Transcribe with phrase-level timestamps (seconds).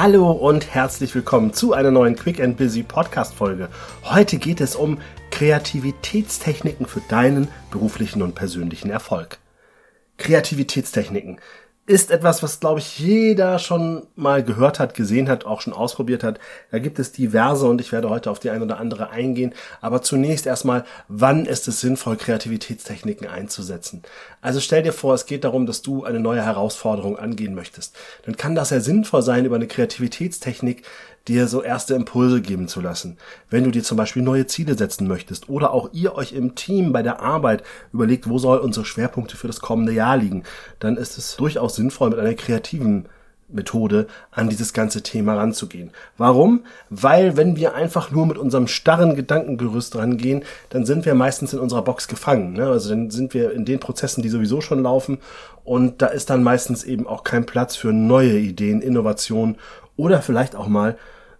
[0.00, 3.68] Hallo und herzlich willkommen zu einer neuen Quick and Busy Podcast Folge.
[4.04, 4.98] Heute geht es um
[5.32, 9.38] Kreativitätstechniken für deinen beruflichen und persönlichen Erfolg.
[10.16, 11.40] Kreativitätstechniken
[11.88, 16.22] ist etwas, was, glaube ich, jeder schon mal gehört hat, gesehen hat, auch schon ausprobiert
[16.22, 16.38] hat.
[16.70, 19.54] Da gibt es diverse und ich werde heute auf die eine oder andere eingehen.
[19.80, 24.02] Aber zunächst erstmal, wann ist es sinnvoll, Kreativitätstechniken einzusetzen?
[24.42, 27.96] Also stell dir vor, es geht darum, dass du eine neue Herausforderung angehen möchtest.
[28.26, 30.84] Dann kann das ja sinnvoll sein, über eine Kreativitätstechnik
[31.28, 33.18] dir so erste Impulse geben zu lassen.
[33.50, 36.92] Wenn du dir zum Beispiel neue Ziele setzen möchtest oder auch ihr euch im Team
[36.92, 37.62] bei der Arbeit
[37.92, 40.44] überlegt, wo soll unsere Schwerpunkte für das kommende Jahr liegen,
[40.80, 43.08] dann ist es durchaus sinnvoll, mit einer kreativen
[43.48, 45.90] Methode an dieses ganze Thema ranzugehen.
[46.18, 46.64] Warum?
[46.90, 51.58] Weil wenn wir einfach nur mit unserem starren Gedankengerüst rangehen, dann sind wir meistens in
[51.58, 52.52] unserer Box gefangen.
[52.52, 52.66] Ne?
[52.66, 55.18] Also dann sind wir in den Prozessen, die sowieso schon laufen
[55.64, 59.56] und da ist dann meistens eben auch kein Platz für neue Ideen, Innovationen
[59.96, 60.98] oder vielleicht auch mal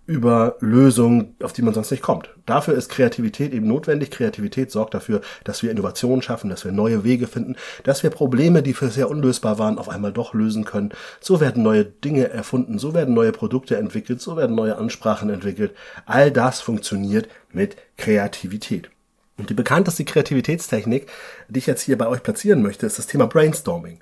[0.09, 2.31] über Lösungen, auf die man sonst nicht kommt.
[2.47, 4.11] Dafür ist Kreativität eben notwendig.
[4.11, 8.62] Kreativität sorgt dafür, dass wir Innovationen schaffen, dass wir neue Wege finden, dass wir Probleme,
[8.62, 10.92] die für sehr unlösbar waren, auf einmal doch lösen können.
[11.20, 15.75] So werden neue Dinge erfunden, so werden neue Produkte entwickelt, so werden neue Ansprachen entwickelt.
[16.06, 18.89] All das funktioniert mit Kreativität.
[19.36, 21.06] Und die bekannteste Kreativitätstechnik,
[21.51, 24.01] die ich jetzt hier bei euch platzieren möchte, ist das Thema Brainstorming.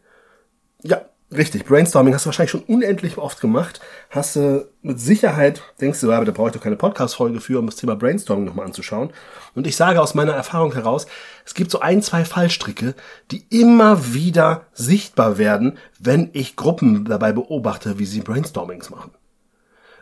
[0.84, 1.04] Ja,
[1.34, 3.80] Richtig, Brainstorming hast du wahrscheinlich schon unendlich oft gemacht.
[4.10, 7.58] Hast du mit Sicherheit, denkst du, ja, aber da brauche ich doch keine Podcast-Folge für,
[7.58, 9.10] um das Thema Brainstorming nochmal anzuschauen.
[9.56, 11.06] Und ich sage aus meiner Erfahrung heraus,
[11.44, 12.94] es gibt so ein, zwei Fallstricke,
[13.32, 19.10] die immer wieder sichtbar werden, wenn ich Gruppen dabei beobachte, wie sie Brainstormings machen.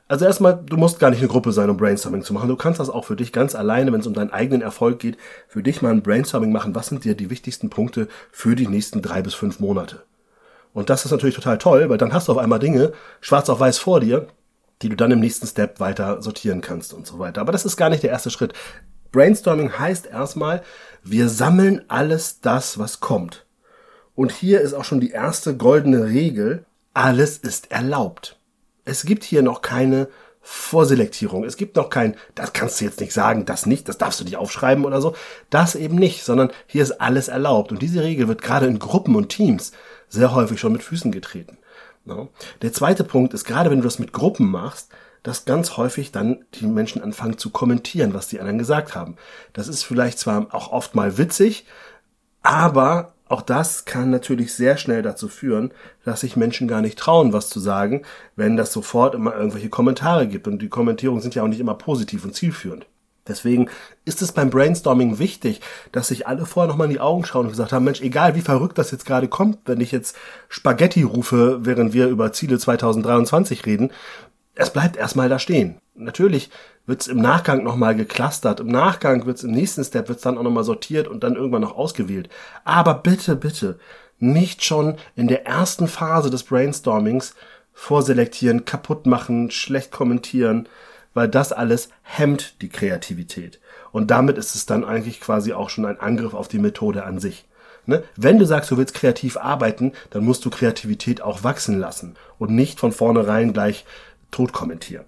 [0.06, 2.50] Also erstmal, du musst gar nicht eine Gruppe sein, um Brainstorming zu machen.
[2.50, 5.16] Du kannst das auch für dich ganz alleine, wenn es um deinen eigenen Erfolg geht,
[5.48, 6.74] für dich mal ein Brainstorming machen.
[6.74, 10.02] Was sind dir die wichtigsten Punkte für die nächsten drei bis fünf Monate?
[10.74, 13.60] Und das ist natürlich total toll, weil dann hast du auf einmal Dinge schwarz auf
[13.60, 14.26] weiß vor dir,
[14.82, 17.40] die du dann im nächsten Step weiter sortieren kannst und so weiter.
[17.40, 18.52] Aber das ist gar nicht der erste Schritt.
[19.12, 20.62] Brainstorming heißt erstmal,
[21.04, 23.46] wir sammeln alles das, was kommt.
[24.16, 28.38] Und hier ist auch schon die erste goldene Regel, alles ist erlaubt.
[28.84, 30.08] Es gibt hier noch keine
[30.46, 31.44] Vorselektierung.
[31.44, 34.24] Es gibt noch kein, das kannst du jetzt nicht sagen, das nicht, das darfst du
[34.24, 35.14] nicht aufschreiben oder so.
[35.48, 37.72] Das eben nicht, sondern hier ist alles erlaubt.
[37.72, 39.72] Und diese Regel wird gerade in Gruppen und Teams
[40.14, 41.58] sehr häufig schon mit Füßen getreten.
[42.62, 44.90] Der zweite Punkt ist, gerade wenn du das mit Gruppen machst,
[45.22, 49.16] dass ganz häufig dann die Menschen anfangen zu kommentieren, was die anderen gesagt haben.
[49.54, 51.64] Das ist vielleicht zwar auch oft mal witzig,
[52.42, 55.72] aber auch das kann natürlich sehr schnell dazu führen,
[56.04, 58.02] dass sich Menschen gar nicht trauen, was zu sagen,
[58.36, 60.46] wenn das sofort immer irgendwelche Kommentare gibt.
[60.46, 62.86] Und die Kommentierungen sind ja auch nicht immer positiv und zielführend.
[63.26, 63.70] Deswegen
[64.04, 65.60] ist es beim Brainstorming wichtig,
[65.92, 68.42] dass sich alle vorher nochmal in die Augen schauen und gesagt haben, Mensch, egal wie
[68.42, 70.16] verrückt das jetzt gerade kommt, wenn ich jetzt
[70.48, 73.90] Spaghetti rufe, während wir über Ziele 2023 reden,
[74.54, 75.78] es bleibt erstmal da stehen.
[75.94, 76.50] Natürlich
[76.86, 80.64] wird's im Nachgang nochmal geclustert, im Nachgang wird's im nächsten Step wird's dann auch nochmal
[80.64, 82.28] sortiert und dann irgendwann noch ausgewählt.
[82.64, 83.78] Aber bitte, bitte,
[84.18, 87.34] nicht schon in der ersten Phase des Brainstormings
[87.72, 90.68] vorselektieren, kaputt machen, schlecht kommentieren,
[91.14, 93.60] weil das alles hemmt die Kreativität.
[93.92, 97.18] Und damit ist es dann eigentlich quasi auch schon ein Angriff auf die Methode an
[97.18, 97.46] sich.
[97.86, 98.02] Ne?
[98.16, 102.50] Wenn du sagst, du willst kreativ arbeiten, dann musst du Kreativität auch wachsen lassen und
[102.50, 103.84] nicht von vornherein gleich
[104.30, 105.04] tot kommentieren.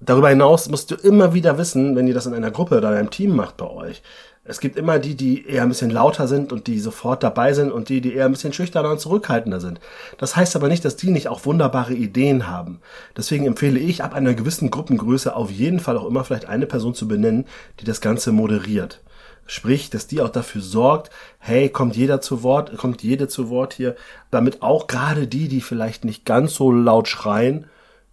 [0.00, 3.10] Darüber hinaus musst du immer wieder wissen, wenn ihr das in einer Gruppe oder einem
[3.10, 4.02] Team macht bei euch,
[4.42, 7.70] es gibt immer die, die eher ein bisschen lauter sind und die sofort dabei sind
[7.70, 9.80] und die, die eher ein bisschen schüchterner und zurückhaltender sind.
[10.16, 12.80] Das heißt aber nicht, dass die nicht auch wunderbare Ideen haben.
[13.16, 16.94] Deswegen empfehle ich, ab einer gewissen Gruppengröße auf jeden Fall auch immer vielleicht eine Person
[16.94, 17.44] zu benennen,
[17.80, 19.00] die das Ganze moderiert.
[19.46, 23.74] Sprich, dass die auch dafür sorgt, hey, kommt jeder zu Wort, kommt jede zu Wort
[23.74, 23.94] hier,
[24.30, 27.66] damit auch gerade die, die vielleicht nicht ganz so laut schreien,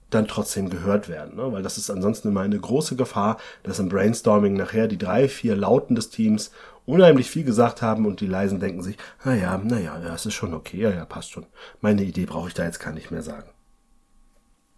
[0.09, 1.35] dann trotzdem gehört werden.
[1.35, 1.51] Ne?
[1.51, 5.55] Weil das ist ansonsten immer eine große Gefahr, dass im Brainstorming nachher die drei, vier
[5.55, 6.51] Lauten des Teams
[6.85, 10.77] unheimlich viel gesagt haben und die Leisen denken sich, naja, naja, das ist schon okay,
[10.77, 11.45] ja, ja, passt schon.
[11.81, 13.49] Meine Idee brauche ich da jetzt gar nicht mehr sagen.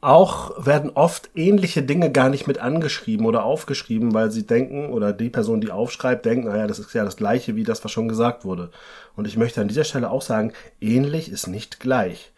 [0.02, 5.12] Auch werden oft ähnliche Dinge gar nicht mit angeschrieben oder aufgeschrieben, weil sie denken, oder
[5.12, 8.08] die Person, die aufschreibt, denkt, naja, das ist ja das gleiche wie das, was schon
[8.08, 8.72] gesagt wurde.
[9.18, 12.32] Und ich möchte an dieser Stelle auch sagen, ähnlich ist nicht gleich.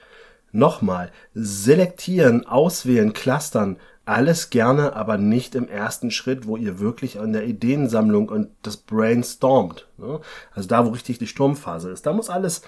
[0.51, 7.33] Nochmal, selektieren, auswählen, clustern, alles gerne, aber nicht im ersten Schritt, wo ihr wirklich an
[7.33, 9.87] der Ideensammlung und das brainstormt.
[9.97, 10.19] Ne?
[10.53, 12.05] Also da, wo richtig die Sturmphase ist.
[12.05, 12.63] Da muss alles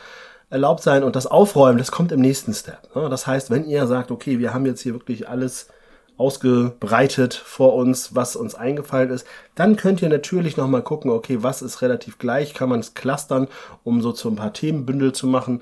[0.49, 2.95] erlaubt sein und das Aufräumen, das kommt im nächsten Step.
[2.95, 3.09] Ne?
[3.09, 5.67] Das heißt, wenn ihr sagt, okay, wir haben jetzt hier wirklich alles
[6.15, 9.25] ausgebreitet vor uns, was uns eingefallen ist,
[9.55, 13.47] dann könnt ihr natürlich nochmal gucken, okay, was ist relativ gleich, kann man es clustern,
[13.83, 15.61] um so zu ein paar Themenbündel zu machen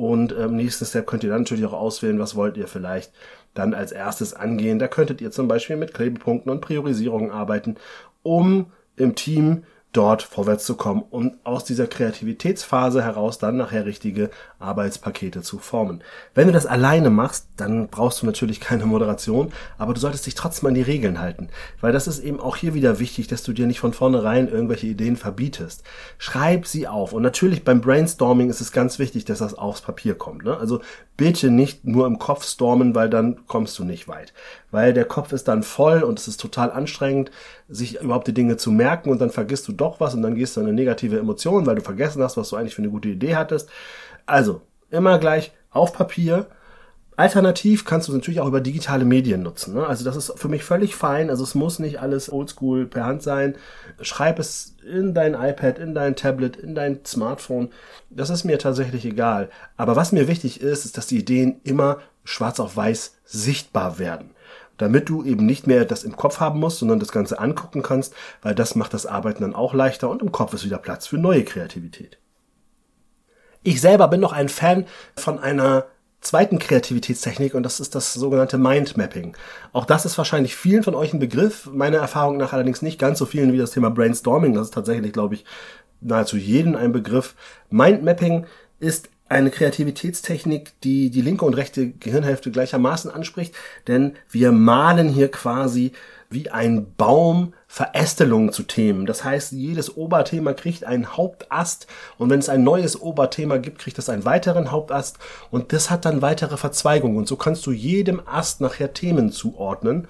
[0.00, 3.12] und im ähm, nächsten Step könnt ihr dann natürlich auch auswählen, was wollt ihr vielleicht
[3.52, 4.78] dann als erstes angehen.
[4.78, 7.76] Da könntet ihr zum Beispiel mit Klebepunkten und Priorisierungen arbeiten,
[8.22, 14.30] um im Team dort vorwärts zu kommen und aus dieser Kreativitätsphase heraus dann nachher richtige
[14.60, 16.02] Arbeitspakete zu formen.
[16.32, 20.36] Wenn du das alleine machst, dann brauchst du natürlich keine Moderation, aber du solltest dich
[20.36, 21.48] trotzdem an die Regeln halten,
[21.80, 24.86] weil das ist eben auch hier wieder wichtig, dass du dir nicht von vornherein irgendwelche
[24.86, 25.82] Ideen verbietest.
[26.18, 30.14] Schreib sie auf und natürlich beim Brainstorming ist es ganz wichtig, dass das aufs Papier
[30.14, 30.44] kommt.
[30.44, 30.56] Ne?
[30.56, 30.80] Also
[31.16, 34.32] bitte nicht nur im Kopf stormen, weil dann kommst du nicht weit.
[34.70, 37.30] Weil der Kopf ist dann voll und es ist total anstrengend,
[37.68, 40.56] sich überhaupt die Dinge zu merken und dann vergisst du doch was und dann gehst
[40.56, 43.08] du in eine negative Emotion, weil du vergessen hast, was du eigentlich für eine gute
[43.08, 43.68] Idee hattest.
[44.26, 46.46] Also, immer gleich auf Papier.
[47.16, 49.74] Alternativ kannst du es natürlich auch über digitale Medien nutzen.
[49.74, 49.86] Ne?
[49.86, 51.28] Also das ist für mich völlig fein.
[51.28, 53.56] Also es muss nicht alles oldschool per Hand sein.
[54.00, 57.68] Schreib es in dein iPad, in dein Tablet, in dein Smartphone.
[58.08, 59.50] Das ist mir tatsächlich egal.
[59.76, 64.30] Aber was mir wichtig ist, ist, dass die Ideen immer schwarz auf weiß sichtbar werden.
[64.80, 68.14] Damit du eben nicht mehr das im Kopf haben musst, sondern das Ganze angucken kannst,
[68.40, 71.18] weil das macht das Arbeiten dann auch leichter und im Kopf ist wieder Platz für
[71.18, 72.18] neue Kreativität.
[73.62, 74.86] Ich selber bin noch ein Fan
[75.16, 75.84] von einer
[76.22, 79.36] zweiten Kreativitätstechnik und das ist das sogenannte Mindmapping.
[79.72, 83.18] Auch das ist wahrscheinlich vielen von euch ein Begriff, meiner Erfahrung nach allerdings nicht ganz
[83.18, 84.54] so vielen wie das Thema Brainstorming.
[84.54, 85.44] Das ist tatsächlich, glaube ich,
[86.00, 87.34] nahezu jedem ein Begriff.
[87.68, 88.46] Mindmapping
[88.78, 93.54] ist eine Kreativitätstechnik, die die linke und rechte Gehirnhälfte gleichermaßen anspricht,
[93.86, 95.92] denn wir malen hier quasi
[96.30, 99.06] wie ein Baum Verästelungen zu Themen.
[99.06, 101.86] Das heißt, jedes Oberthema kriegt einen Hauptast
[102.18, 105.18] und wenn es ein neues Oberthema gibt, kriegt es einen weiteren Hauptast
[105.50, 110.08] und das hat dann weitere Verzweigungen und so kannst du jedem Ast nachher Themen zuordnen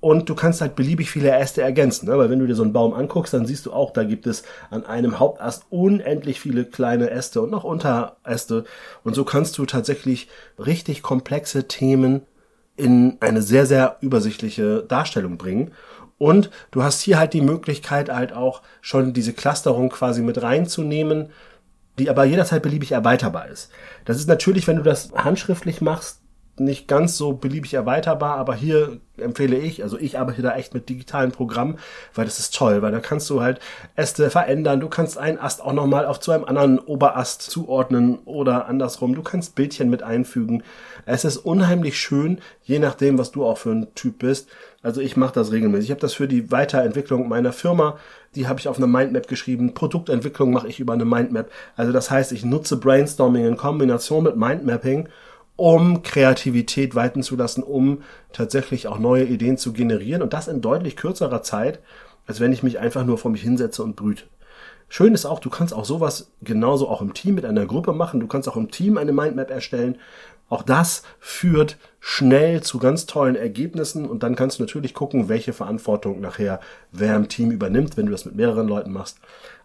[0.00, 2.16] und du kannst halt beliebig viele Äste ergänzen, ne?
[2.16, 4.44] weil wenn du dir so einen Baum anguckst, dann siehst du auch, da gibt es
[4.70, 8.64] an einem Hauptast unendlich viele kleine Äste und noch Unteräste
[9.04, 12.22] und so kannst du tatsächlich richtig komplexe Themen
[12.76, 15.72] in eine sehr, sehr übersichtliche Darstellung bringen.
[16.16, 21.30] Und du hast hier halt die Möglichkeit halt auch schon diese Clusterung quasi mit reinzunehmen,
[21.98, 23.70] die aber jederzeit beliebig erweiterbar ist.
[24.04, 26.19] Das ist natürlich, wenn du das handschriftlich machst,
[26.60, 30.88] nicht ganz so beliebig erweiterbar, aber hier empfehle ich, also ich arbeite da echt mit
[30.88, 31.78] digitalen Programmen,
[32.14, 33.60] weil das ist toll, weil da kannst du halt
[33.96, 38.66] Äste verändern, du kannst einen Ast auch nochmal auf zu einem anderen Oberast zuordnen oder
[38.66, 40.62] andersrum, du kannst Bildchen mit einfügen.
[41.06, 44.48] Es ist unheimlich schön, je nachdem, was du auch für ein Typ bist.
[44.82, 45.86] Also ich mache das regelmäßig.
[45.86, 47.98] Ich habe das für die Weiterentwicklung meiner Firma,
[48.34, 49.74] die habe ich auf einer Mindmap geschrieben.
[49.74, 51.50] Produktentwicklung mache ich über eine Mindmap.
[51.76, 55.08] Also das heißt, ich nutze Brainstorming in Kombination mit Mindmapping
[55.60, 58.00] um Kreativität walten zu lassen, um
[58.32, 61.80] tatsächlich auch neue Ideen zu generieren und das in deutlich kürzerer Zeit,
[62.26, 64.24] als wenn ich mich einfach nur vor mich hinsetze und brüte.
[64.88, 68.20] Schön ist auch, du kannst auch sowas genauso auch im Team mit einer Gruppe machen.
[68.20, 69.98] Du kannst auch im Team eine Mindmap erstellen.
[70.48, 75.52] Auch das führt schnell zu ganz tollen Ergebnissen und dann kannst du natürlich gucken, welche
[75.52, 76.60] Verantwortung nachher
[76.90, 79.18] wer im Team übernimmt, wenn du das mit mehreren Leuten machst.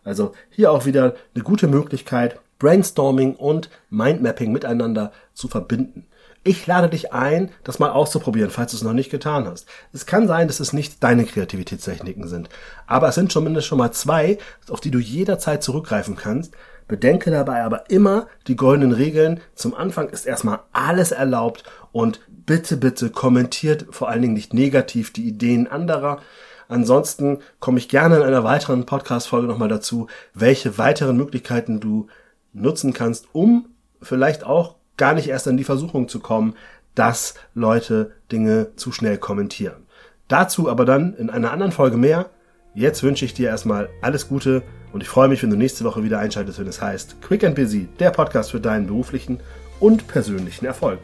[0.03, 6.07] Also hier auch wieder eine gute Möglichkeit, Brainstorming und Mindmapping miteinander zu verbinden.
[6.43, 9.67] Ich lade dich ein, das mal auszuprobieren, falls du es noch nicht getan hast.
[9.93, 12.49] Es kann sein, dass es nicht deine Kreativitätstechniken sind,
[12.87, 16.55] aber es sind zumindest schon mal zwei, auf die du jederzeit zurückgreifen kannst.
[16.87, 19.41] Bedenke dabei aber immer die goldenen Regeln.
[19.53, 25.13] Zum Anfang ist erstmal alles erlaubt und bitte, bitte kommentiert vor allen Dingen nicht negativ
[25.13, 26.19] die Ideen anderer.
[26.67, 32.07] Ansonsten komme ich gerne in einer weiteren Podcast-Folge nochmal dazu, welche weiteren Möglichkeiten du
[32.55, 33.67] nutzen kannst, um
[34.01, 36.55] vielleicht auch gar nicht erst in die Versuchung zu kommen,
[36.95, 39.85] dass Leute Dinge zu schnell kommentieren.
[40.27, 42.29] Dazu aber dann in einer anderen Folge mehr.
[42.73, 46.03] Jetzt wünsche ich dir erstmal alles Gute und ich freue mich, wenn du nächste Woche
[46.03, 49.39] wieder einschaltest, wenn es heißt Quick and Busy, der Podcast für deinen beruflichen
[49.79, 50.99] und persönlichen Erfolg.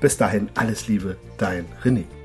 [0.00, 2.15] Bis dahin alles Liebe, dein René.